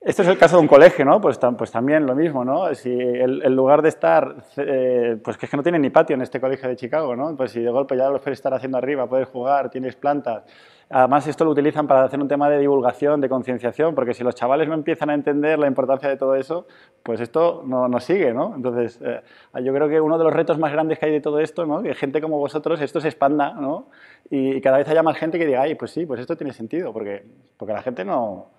[0.00, 1.20] Este es el caso de un colegio, ¿no?
[1.20, 2.72] Pues, pues también lo mismo, ¿no?
[2.72, 6.22] Si el, lugar de estar, eh, pues que es que no tiene ni patio en
[6.22, 7.36] este colegio de Chicago, ¿no?
[7.36, 10.44] Pues si de golpe ya lo puedes estar haciendo arriba, puedes jugar, tienes plantas.
[10.88, 14.36] Además, esto lo utilizan para hacer un tema de divulgación, de concienciación, porque si los
[14.36, 16.68] chavales no empiezan a entender la importancia de todo eso,
[17.02, 18.54] pues esto no, no sigue, ¿no?
[18.54, 19.20] Entonces, eh,
[19.64, 21.82] yo creo que uno de los retos más grandes que hay de todo esto, ¿no?
[21.82, 23.88] Que gente como vosotros, esto se expanda, ¿no?
[24.30, 26.92] Y cada vez haya más gente que diga, ay, pues sí, pues esto tiene sentido,
[26.92, 28.57] porque, porque la gente no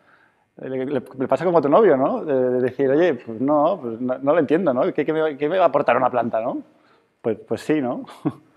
[0.62, 2.24] le, pasa como a tu novio, ¿no?
[2.26, 4.93] De, decir, oye, pues no, pues no, lo entiendo, ¿no?
[4.93, 6.62] ¿Qué, me, va a aportar una planta, no?
[7.22, 8.06] Pues, pues sí, ¿no?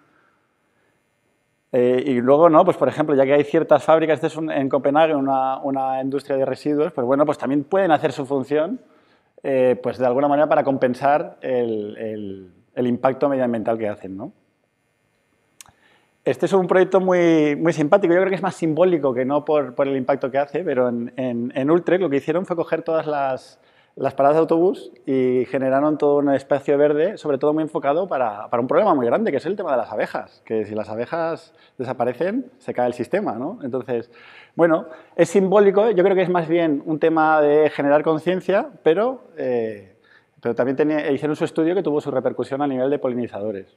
[1.74, 2.66] Eh, y luego, ¿no?
[2.66, 6.36] Pues por ejemplo, ya que hay ciertas fábricas, este es en Copenhague una, una, industria
[6.36, 8.78] de residuos, pues bueno, pues también pueden hacer su función,
[9.42, 14.34] eh, pues de alguna manera para compensar el, el, el impacto medioambiental que hacen, ¿no?
[16.24, 19.44] Este es un proyecto muy, muy simpático, yo creo que es más simbólico que no
[19.44, 22.82] por, por el impacto que hace, pero en, en, en lo que hicieron fue coger
[22.82, 23.58] todas las,
[23.96, 28.48] las paradas de autobús y generaron todo un espacio verde, sobre todo muy enfocado para,
[28.50, 30.88] para, un problema muy grande, que es el tema de las abejas, que si las
[30.88, 33.58] abejas desaparecen, se cae el sistema, ¿no?
[33.64, 34.08] Entonces,
[34.54, 39.24] bueno, es simbólico, yo creo que es más bien un tema de generar conciencia, pero,
[39.36, 39.96] eh,
[40.40, 43.76] pero también tenía, hicieron su estudio que tuvo su repercusión a nivel de polinizadores.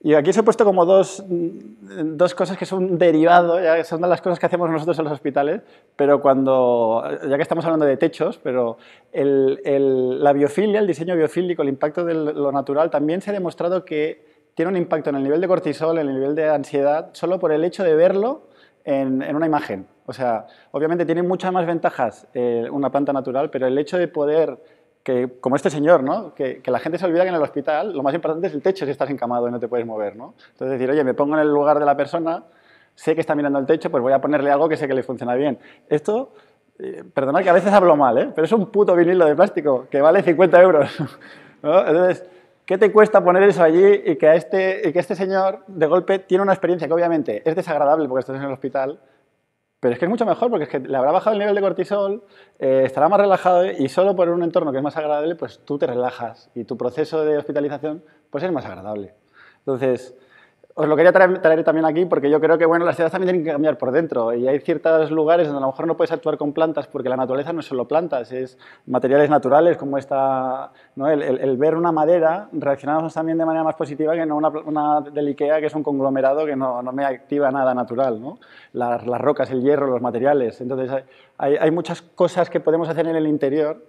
[0.00, 4.08] Y aquí os he puesto como dos, dos cosas que son derivados, ya son de
[4.08, 5.62] las cosas que hacemos nosotros en los hospitales,
[5.96, 8.76] pero cuando, ya que estamos hablando de techos, pero
[9.10, 13.32] el, el, la biofilia, el diseño biofílico, el impacto de lo natural, también se ha
[13.32, 17.10] demostrado que tiene un impacto en el nivel de cortisol, en el nivel de ansiedad,
[17.12, 18.48] solo por el hecho de verlo
[18.84, 19.86] en, en una imagen.
[20.06, 24.08] O sea, obviamente tiene muchas más ventajas eh, una planta natural, pero el hecho de
[24.08, 24.56] poder
[25.06, 26.34] que, como este señor, ¿no?
[26.34, 28.84] Que, la gente se olvida que en el hospital lo más importante es el techo
[28.84, 30.16] si estás encamado y no te puedes mover.
[30.16, 30.34] ¿no?
[30.50, 32.42] Entonces decir, oye, me pongo en el lugar de la persona,
[32.96, 35.04] sé que está mirando el techo, pues voy a ponerle algo que sé que le
[35.04, 35.60] funciona bien.
[35.88, 36.32] Esto,
[36.80, 38.32] eh, perdonad que a veces hablo mal, ¿eh?
[38.34, 40.90] pero es un puto vinilo de plástico que vale 50 euros.
[41.62, 41.86] ¿no?
[41.86, 42.28] Entonces,
[42.64, 45.86] ¿qué te cuesta poner eso allí y que, a este, y que este señor de
[45.86, 48.98] golpe tiene una experiencia que obviamente es desagradable porque estás en el hospital,
[49.80, 51.60] pero es que es mucho mejor porque es que le habrá bajado el nivel de
[51.60, 52.24] cortisol,
[52.58, 55.78] eh, estará más relajado y solo por un entorno que es más agradable, pues tú
[55.78, 59.14] te relajas y tu proceso de hospitalización pues es más agradable.
[59.58, 60.14] Entonces,
[60.78, 63.28] os lo quería traer, traer, también aquí porque yo creo que bueno, las ciudades también
[63.28, 66.12] tienen que cambiar por dentro y hay ciertos lugares donde a lo mejor no puedes
[66.12, 70.70] actuar con plantas porque la naturaleza no es solo plantas, es materiales naturales como esta,
[70.96, 71.08] ¿no?
[71.08, 75.28] el, ver una madera, reaccionamos también de manera más positiva que no una, una del
[75.28, 78.38] Ikea que es un conglomerado que no, no me activa nada natural, ¿no?
[78.74, 80.60] las, las, rocas, el hierro, los materiales.
[80.60, 81.04] Entonces hay,
[81.38, 83.82] hay, hay muchas cosas que podemos hacer en el interior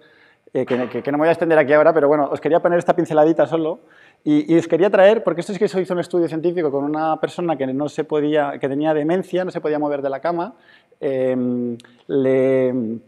[0.54, 2.60] eh, que, que, que no me voy a extender aquí ahora, pero bueno, os quería
[2.60, 3.80] poner esta pinceladita solo.
[4.24, 6.84] Y, y, os quería traer, porque esto es que se hizo un estudio científico con
[6.84, 10.20] una persona que, no se podía, que tenía demencia, no se podía mover de la
[10.20, 10.54] cama,
[11.00, 11.76] eh,
[12.08, 12.98] le,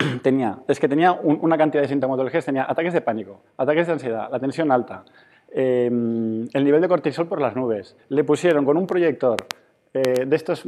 [0.22, 3.92] tenía, es que tenía un, una cantidad de sintomatologías, tenía ataques de pánico, ataques de
[3.92, 5.04] ansiedad, la tensión alta,
[5.52, 7.96] eh, el nivel de cortisol por las nubes.
[8.08, 9.36] Le pusieron con un proyector
[9.92, 10.64] eh, de estos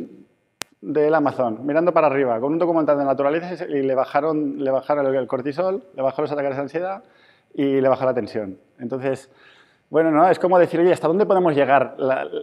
[0.80, 5.14] del Amazon, mirando para arriba, con un documental de naturaleza y le bajaron, le bajaron
[5.14, 7.04] el cortisol, le bajaron los ataques de ansiedad
[7.54, 8.58] y le bajó la tensión.
[8.80, 9.30] Entonces,
[9.92, 10.26] bueno, ¿no?
[10.31, 11.98] es como decir, oye, ¿hasta dónde podemos llegar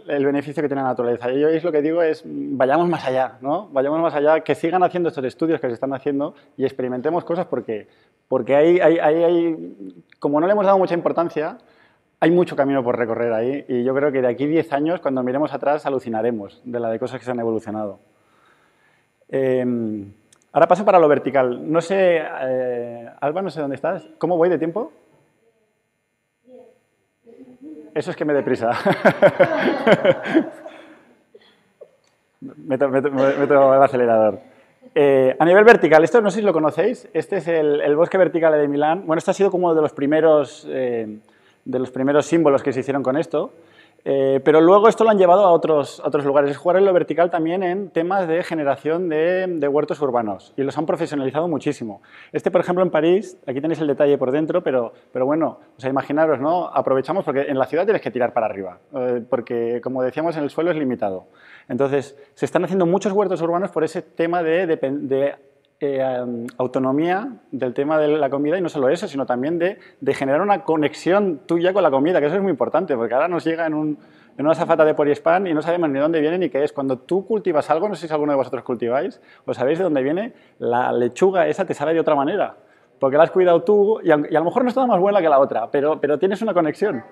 [0.06, 1.32] el beneficio que tiene la naturaleza?
[1.32, 3.66] Y yo es lo que digo es, vayamos más allá, ¿no?
[3.72, 7.46] Vayamos más allá, que sigan haciendo estos estudios que se están haciendo y experimentemos cosas
[7.46, 7.88] porque,
[8.28, 9.74] porque hay,
[10.20, 11.58] como no le hemos dado mucha importancia,
[12.20, 15.24] hay mucho camino por recorrer ahí y yo creo que de aquí 10 años, cuando
[15.24, 17.98] miremos atrás, alucinaremos de la de cosas que se han evolucionado.
[19.28, 20.06] Eh,
[20.52, 21.68] ahora paso para lo vertical.
[21.68, 24.06] No sé, eh, Alba, no sé dónde estás.
[24.18, 24.92] ¿Cómo voy de tiempo?
[27.94, 28.70] Eso es que me deprisa.
[32.40, 34.38] meto, meto, meto, el acelerador.
[34.94, 38.18] Eh, a nivel vertical, esto no sé si lo conocéis, este es el, el, bosque
[38.18, 39.06] vertical de Milán.
[39.06, 41.18] Bueno, este ha sido como uno de los primeros, eh,
[41.64, 43.52] de los primeros símbolos que se hicieron con esto.
[44.04, 46.50] Eh, pero luego esto lo han llevado a otros, otros lugares.
[46.50, 50.62] Es jugar en lo vertical también en temas de generación de, de, huertos urbanos y
[50.62, 52.02] los han profesionalizado muchísimo.
[52.32, 55.80] Este, por ejemplo, en París, aquí tenéis el detalle por dentro, pero, pero bueno, o
[55.80, 56.68] sea, imaginaros, ¿no?
[56.68, 60.44] Aprovechamos porque en la ciudad tienes que tirar para arriba, eh, porque como decíamos, en
[60.44, 61.26] el suelo es limitado.
[61.68, 65.34] Entonces, se están haciendo muchos huertos urbanos por ese tema de, de, de
[65.80, 69.78] eh, autonomía del tema de la comida y no solo eso, sino también de,
[70.14, 73.44] generar una conexión tuya con la comida, que eso es muy importante, porque ahora nos
[73.44, 73.98] llega en, un,
[74.36, 76.72] en una zafata de poliespan y no sabemos ni dónde viene ni qué es.
[76.72, 80.02] Cuando tú cultivas algo, no sé si alguno de vosotros cultiváis, o sabéis de dónde
[80.02, 82.56] viene, la lechuga esa te sabe de otra manera,
[82.98, 85.22] porque la has cuidado tú y a, y a lo mejor no está más buena
[85.22, 87.02] que la otra, pero, pero tienes una conexión.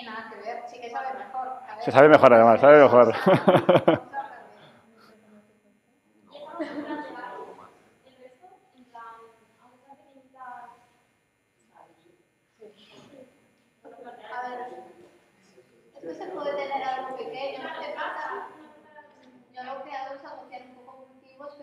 [0.00, 1.48] Y nada que ver, sí que sabe mejor.
[1.66, 3.14] Ver, Se sabe mejor además, sabe mejor.
[15.94, 18.48] Esto se puede tener algo pequeño, no te pasa.
[19.54, 21.54] Yo lo que hago es asociar un poco cultivos,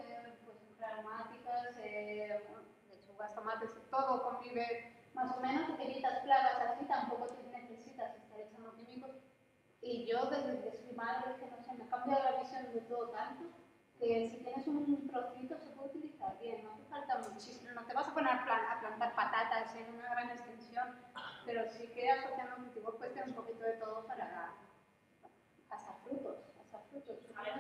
[0.46, 2.42] pues aromáticas, eh,
[2.90, 9.12] lechugas, tomates, todo convive más o menos, evitas plagas así, tampoco necesitas estar echando químicos.
[9.86, 12.82] Y yo desde que soy madre, que no sé, me ha cambiado la visión de
[12.82, 13.46] todo tanto,
[14.00, 17.94] que si tienes un trocito se puede utilizar bien, no hace falta muchísimo, no te
[17.94, 20.88] vas a poner a plantar patatas en una gran extensión,
[21.46, 24.54] pero sí que asociando cultivos puedes tener un poquito de todo para
[25.70, 27.18] hasta frutos, hasta frutos,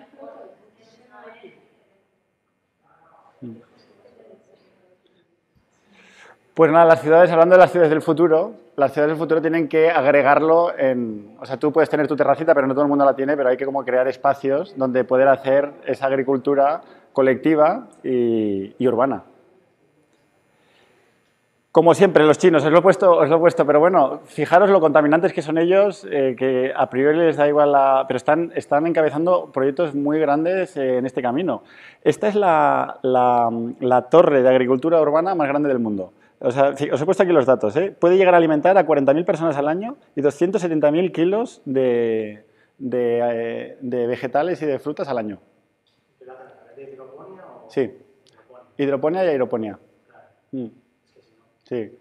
[0.09, 0.55] frutos.
[6.55, 9.67] Pues nada, las ciudades, hablando de las ciudades del futuro, las ciudades del futuro tienen
[9.67, 11.35] que agregarlo en...
[11.37, 13.49] O sea, tú puedes tener tu terracita, pero no todo el mundo la tiene, pero
[13.49, 19.23] hay que como crear espacios donde poder hacer esa agricultura colectiva y, urbana.
[21.73, 24.69] Como siempre, los chinos, os lo he puesto, os lo he puesto pero bueno, fijaros
[24.69, 28.05] lo contaminantes que son ellos, eh, que a priori les da igual la...
[28.07, 31.63] pero están, están encabezando proyectos muy grandes eh, en este camino.
[32.01, 36.13] Esta es la, la torre de agricultura urbana más grande del mundo.
[36.39, 37.75] O sea, os he puesto aquí los datos.
[37.77, 37.95] ¿eh?
[37.97, 42.45] Puede llegar a alimentar a 40.000 personas al año y 270.000 kilos de,
[42.77, 45.39] de, eh, de, vegetales y de frutas al año.
[46.75, 47.69] ¿De hidroponía o...?
[47.69, 47.97] Sí.
[48.77, 49.79] Hidroponía y aeroponía.
[50.51, 50.67] Mm.
[51.63, 51.97] Sí.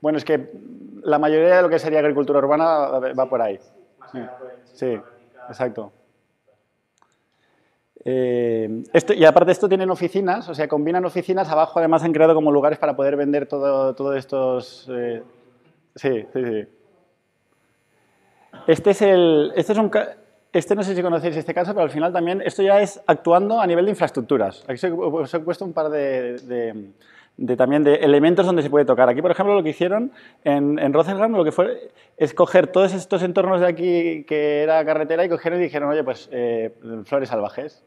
[0.00, 0.52] Bueno, es que
[1.02, 2.66] la mayoría de lo que sería agricultura urbana
[3.18, 3.58] va por ahí.
[4.72, 4.98] Sí,
[5.48, 5.92] exacto.
[8.04, 8.84] Eh,
[9.16, 12.78] y aparte esto tienen oficinas, o sea, combinan oficinas, abajo además han creado como lugares
[12.78, 14.88] para poder vender todos todo estos...
[14.90, 15.22] Eh,
[15.94, 16.68] sí, sí, sí.
[18.66, 19.52] Este es el...
[19.56, 19.90] Este es un...
[20.52, 23.60] Este no sé si conocéis este caso, pero al final también esto ya es actuando
[23.60, 24.64] a nivel de infraestructuras.
[24.66, 26.92] Aquí os he puesto un par de,
[27.38, 29.08] de, también de elementos donde se puede tocar.
[29.08, 30.12] Aquí, por ejemplo, lo que hicieron
[30.44, 34.84] en, en Rotterdam, lo que fue es coger todos estos entornos de aquí que era
[34.84, 36.74] carretera y cogieron y dijeron, oye, pues eh,
[37.04, 37.84] flores salvajes,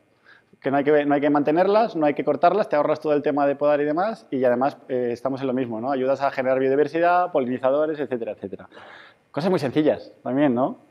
[0.62, 3.14] que no hay que, no hay que mantenerlas, no hay que cortarlas, te ahorras todo
[3.14, 5.92] el tema de podar y demás, y además eh, estamos en lo mismo, ¿no?
[5.92, 8.70] Ayudas a generar biodiversidad, polinizadores, etcétera, etcétera.
[9.32, 10.91] Cosas muy sencillas también, ¿no?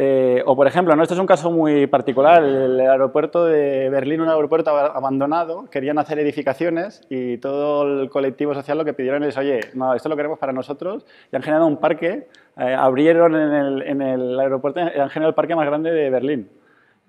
[0.00, 1.02] Eh, o, por ejemplo, ¿no?
[1.02, 6.20] esto es un caso muy particular, el aeropuerto de Berlín, un aeropuerto abandonado, querían hacer
[6.20, 10.38] edificaciones y todo el colectivo social lo que pidieron es, oye, no, esto lo queremos
[10.38, 15.10] para nosotros, y han generado un parque, eh, abrieron en el, en el aeropuerto, han
[15.10, 16.48] generado el parque más grande de Berlín.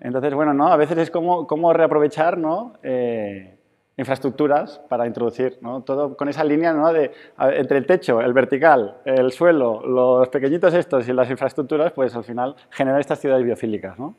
[0.00, 0.66] Entonces, bueno, ¿no?
[0.66, 2.72] a veces es como, como reaprovechar ¿no?
[2.82, 3.54] Eh,
[4.00, 5.82] infraestructuras para introducir, ¿no?
[5.82, 6.92] todo con esa línea ¿no?
[6.92, 12.14] de, entre el techo, el vertical, el suelo, los pequeñitos estos y las infraestructuras, pues
[12.16, 13.98] al final generar estas ciudades biofílicas.
[13.98, 14.16] ¿no?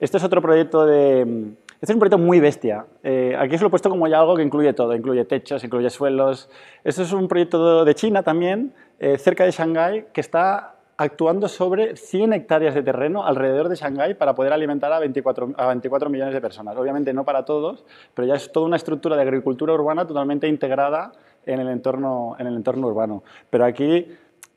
[0.00, 1.54] Este es otro proyecto de...
[1.80, 2.86] Este es un proyecto muy bestia.
[3.04, 5.90] Eh, aquí os lo he puesto como ya algo que incluye todo, incluye techos, incluye
[5.90, 6.50] suelos.
[6.82, 11.96] Este es un proyecto de China también, eh, cerca de Shanghái, que está actuando sobre
[11.96, 16.34] 100 hectáreas de terreno alrededor de Shanghái para poder alimentar a 24, a 24 millones
[16.34, 16.76] de personas.
[16.76, 17.84] Obviamente no para todos,
[18.14, 21.12] pero ya es toda una estructura de agricultura urbana totalmente integrada
[21.46, 23.22] en el entorno, en el entorno urbano.
[23.48, 24.08] Pero aquí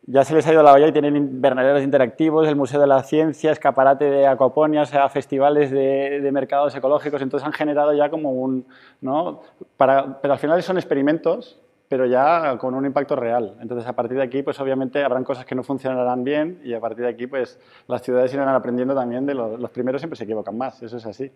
[0.08, 3.04] ya se les ha ido la olla y tienen invernaderos interactivos, el Museo de la
[3.04, 8.32] Ciencia, escaparate de acuaponia, o sea, festivales de, mercados ecológicos, entonces han generado ya como
[8.32, 8.66] un...
[9.00, 9.42] ¿no?
[9.78, 13.58] Pero al final son experimentos pero ya con un impacto real.
[13.60, 16.80] Entonces, a partir de aquí, pues obviamente habrán cosas que no funcionarán bien y a
[16.80, 20.24] partir de aquí, pues las ciudades irán aprendiendo también de los, los primeros siempre se
[20.24, 21.30] equivocan más, eso es así.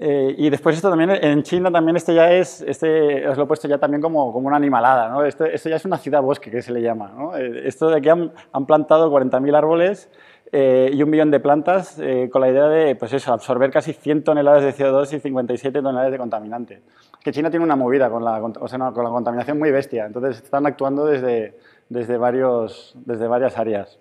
[0.00, 3.46] Eh, y después esto también, en China también este ya es, este, os lo he
[3.46, 5.24] puesto ya también como, como una animalada, ¿no?
[5.24, 7.36] Esto, esto, ya es una ciudad bosque que se le llama, ¿no?
[7.36, 10.10] Eh, esto de aquí han, han plantado 40.000 árboles
[10.50, 13.92] eh, y un millón de plantas eh, con la idea de pues eso, absorber casi
[13.92, 16.82] 100 toneladas de CO2 y 57 toneladas de contaminante.
[17.22, 20.42] Que China tiene una movida con la, o sea, con la contaminación muy bestia, entonces
[20.42, 21.58] están actuando desde,
[21.88, 23.98] desde, varios, desde varias áreas.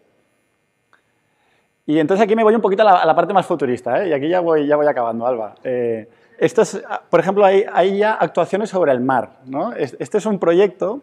[1.86, 4.10] Y entonces aquí me voy un poquito a la, a la parte más futurista, ¿eh?
[4.10, 5.56] y aquí ya voy, ya voy acabando, Alba.
[5.64, 9.40] Eh, esto es, por ejemplo, hay, hay, ya actuaciones sobre el mar.
[9.46, 9.74] ¿no?
[9.74, 11.02] Este es un proyecto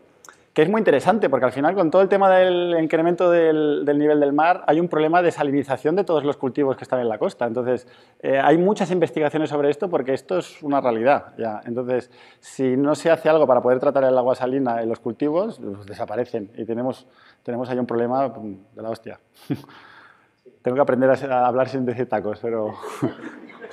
[0.55, 4.21] que es muy interesante porque al final con todo el tema del incremento del, nivel
[4.21, 7.19] del mar hay un problema de salinización de todos los cultivos que están en la
[7.19, 7.45] costa.
[7.45, 7.89] Entonces,
[8.23, 11.35] eh, hay muchas investigaciones sobre esto porque esto es una realidad.
[11.37, 11.61] Ya.
[11.65, 15.59] Entonces, si no se hace algo para poder tratar el agua salina en los cultivos,
[15.59, 17.09] pues desaparecen y tenemos,
[17.43, 19.19] tenemos ahí un problema de la hostia.
[20.63, 22.75] Tengo que aprender a hablar sin decir tacos, pero...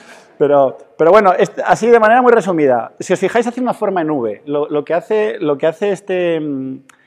[0.42, 1.34] Pero, pero bueno,
[1.68, 4.42] así de manera muy resumida, si os fijáis hace una forma en V.
[4.48, 6.42] Lo, lo que hace, lo que hace este,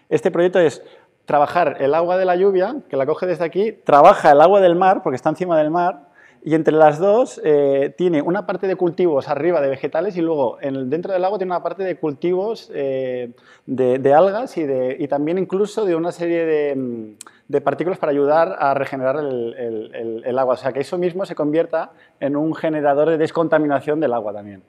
[0.09, 0.85] este proyecto es
[1.25, 4.77] trabajar el agua de la lluvia, que la coge desde aquí, trabaja el agua del
[4.77, 6.03] mar, porque está encima del mar,
[6.47, 10.59] y entre las dos eh, tiene una parte de cultivos arriba de vegetales y luego
[10.61, 13.33] en, dentro del lago tiene una parte de cultivos eh,
[13.65, 17.17] de, de, algas y, de, y, también incluso de una serie de,
[17.49, 19.55] de partículas para ayudar a regenerar el,
[19.95, 20.53] el, el, agua.
[20.53, 24.63] O sea, que eso mismo se convierta en un generador de descontaminación del agua también.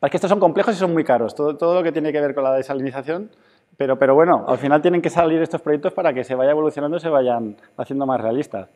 [0.00, 2.20] Para que estos son complejos y son muy caros, todo, todo lo que tiene que
[2.20, 3.30] ver con la desalinización,
[3.78, 6.98] pero, pero bueno, al final tienen que salir estos proyectos para que se vaya evolucionando
[6.98, 8.68] y se vayan haciendo más realistas.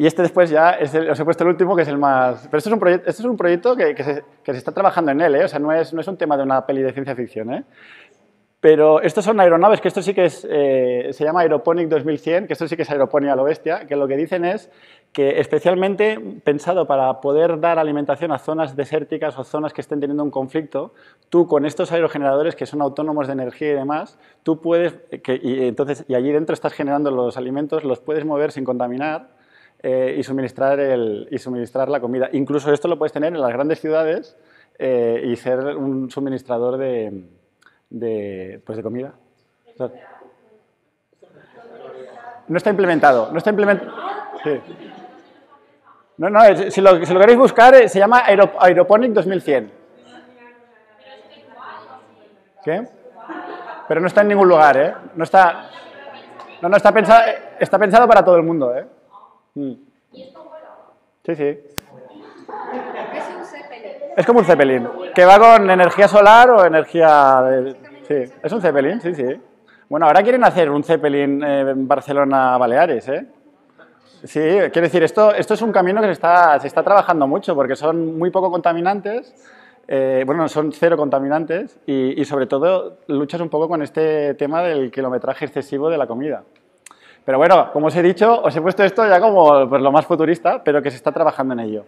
[0.00, 2.46] Y este después ya, es el, os he puesto el último, que es el más...
[2.46, 5.10] Pero esto es un, esto es un proyecto que, que, se, que se está trabajando
[5.10, 5.44] en él, ¿eh?
[5.44, 7.52] o sea, no es, no es un tema de una peli de ciencia ficción.
[7.52, 7.64] ¿eh?
[8.60, 12.54] Pero estos son aeronaves, que esto sí que es, eh, se llama Aeroponic 2100, que
[12.54, 14.70] esto sí que es aeroponía a lo bestia, que lo que dicen es
[15.12, 20.24] que especialmente pensado para poder dar alimentación a zonas desérticas o zonas que estén teniendo
[20.24, 20.94] un conflicto,
[21.28, 25.68] tú con estos aerogeneradores que son autónomos de energía y demás, tú puedes, que, y,
[25.68, 29.38] entonces, y allí dentro estás generando los alimentos, los puedes mover sin contaminar
[29.82, 32.28] eh, y, suministrar el, y suministrar la comida.
[32.32, 34.36] Incluso esto lo puedes tener en las grandes ciudades
[34.78, 37.24] eh, y ser un suministrador de
[37.90, 39.12] de, pues de comida.
[42.48, 43.92] No está implementado, no está implementado.
[46.16, 49.72] No, no, si lo, queréis buscar, eh, se llama Aeroponic 2100.
[52.62, 52.88] ¿Qué?
[53.88, 54.94] Pero no está en ningún lugar, ¿eh?
[55.14, 55.70] No está,
[56.60, 57.22] no, no está, pensado,
[57.58, 58.84] está pensado para todo el mundo, ¿eh?
[59.54, 59.72] Mm.
[61.24, 61.58] Sí, sí.
[64.16, 67.42] Es como un Zeppelin, que va con energía solar o energía...
[67.42, 67.76] De...
[68.06, 69.40] Sí, es un Zeppelin, sí, sí.
[69.88, 73.26] Bueno, ahora quieren hacer un Zeppelin eh, en Barcelona-Baleares, ¿eh?
[74.24, 77.54] Sí, quiero decir, esto, esto es un camino que se está, se está trabajando mucho
[77.54, 79.34] porque son muy poco contaminantes,
[79.88, 84.62] eh, bueno, son cero contaminantes y, y, sobre todo luchas un poco con este tema
[84.62, 86.44] del kilometraje excesivo de la comida.
[87.30, 90.04] Pero bueno, como os he dicho, os he puesto esto ya como pues, lo más
[90.04, 91.84] futurista, pero que se está trabajando en ello.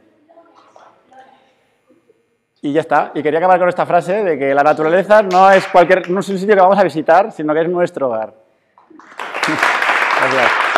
[2.60, 3.10] Y ya está.
[3.12, 6.28] Y quería acabar con esta frase de que la naturaleza no es, cualquier, no es
[6.28, 8.34] un sitio que vamos a visitar, sino que es nuestro hogar.
[10.20, 10.71] Gracias.